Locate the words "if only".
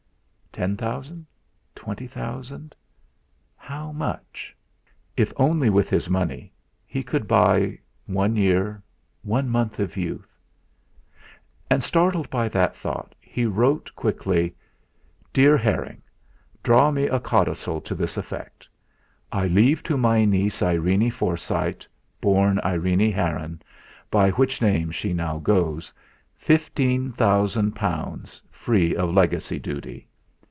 5.15-5.69